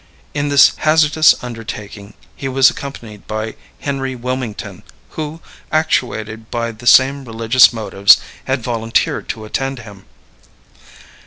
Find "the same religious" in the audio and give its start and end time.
6.71-7.71